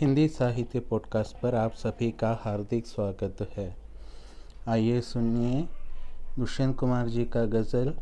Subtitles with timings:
[0.00, 3.76] हिंदी साहित्य पॉडकास्ट पर आप सभी का हार्दिक स्वागत है।
[4.68, 5.68] आइए सुनिए
[6.38, 7.94] दुष्यंत कुमार जी का गज़ल,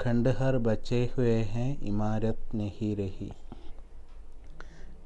[0.00, 3.32] खंडहर बचे हुए हैं, इमारत नहीं रही।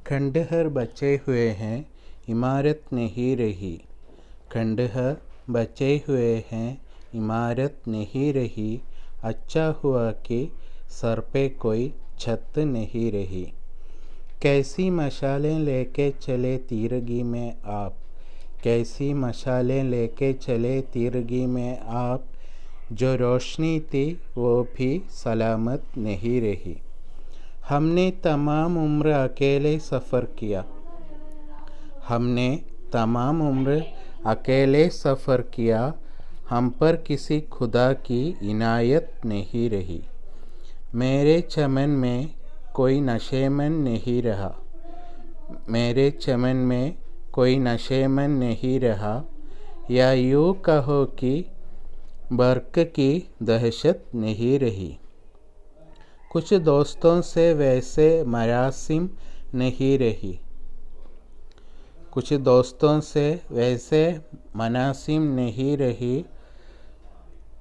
[0.07, 1.93] खंडहर बचे हुए हैं,
[2.29, 3.85] इमारत नहीं रही।
[4.53, 5.17] खंडहर
[5.51, 6.83] बचे हुए हैं,
[7.15, 8.83] इमारत नहीं रही।
[9.23, 10.53] अच्छा हुआ कि
[10.89, 13.53] सर पे कोई छत नहीं रही।
[14.43, 17.96] कैसी मशालें लेके चले तीरगी में आप?
[18.63, 22.25] कैसी मशालें लेके चले तीरगी में आप?
[22.93, 26.82] जो रोशनी थी, वो भी सलामत नहीं रही।
[27.68, 30.64] हमने तमाम उम्र अकेले सफ़र किया।
[32.08, 33.83] हमने तमाम उम्र
[34.27, 35.94] अकेले सफ़र किया।
[36.50, 40.02] हम पर किसी खुदा की इनायत नहीं रही।
[40.94, 42.38] मेरे चमन में
[42.78, 44.56] कोई नशे नशेमन नहीं रहा।
[45.69, 46.97] मेरे चमन में
[47.33, 49.25] कोई नशे नशेमन नहीं रहा।
[49.91, 51.44] या यूँ कहो कि
[52.33, 54.98] बर्क की दहशत नहीं रही।
[56.33, 59.11] कुछ दोस्तों से वैसे मरासिम
[59.55, 60.41] नहीं रही।
[62.12, 64.20] कुछ दोस्तों से वैसे
[64.56, 66.24] मनासिम नहीं रही।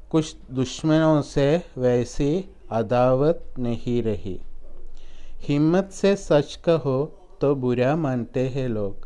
[0.10, 4.42] कुछ दुश्मनों से वैसी अदावत नहीं रही।
[5.40, 6.94] हिम्मत से सच कहो
[7.42, 9.06] तो बुरा मानते हैं लोग।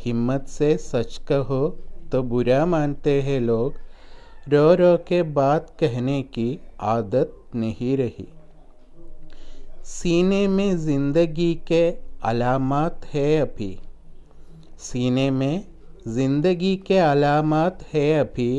[0.00, 1.66] हिम्मत से सच कहो
[2.12, 3.74] तो बुरा मानते हैं लोग।
[4.48, 6.48] रो रो के बात कहने की
[6.82, 8.26] आदत नहीं रही।
[9.86, 11.82] सीने में ज़िंदगी के
[12.24, 13.76] अलामत है अभी।
[14.80, 15.64] सीने में
[16.08, 18.52] ज़िंदगी के अलामत है अभी।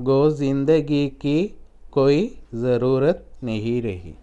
[0.00, 1.42] गो ज़िंदगी की
[1.92, 4.14] कोई ज़रूरत नहीं रही।